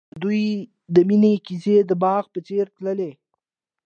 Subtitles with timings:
[0.11, 0.43] د دوی
[0.95, 3.11] د مینې کیسه د باغ په څېر تلله.